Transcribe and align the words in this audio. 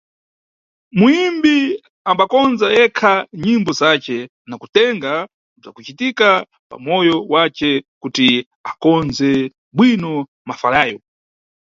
Muyimbi 0.97 1.55
ambakondza 2.09 2.67
yekha 2.77 3.13
nyimbo 3.43 3.71
zace 3.79 4.17
na 4.49 4.55
kutenga 4.61 5.11
bzwakucitika 5.59 6.27
pamoyo 6.71 7.15
wace 7.33 7.69
kuti 8.01 8.27
akondze 8.69 9.29
bwino 9.77 10.11
mafalayo. 10.49 10.97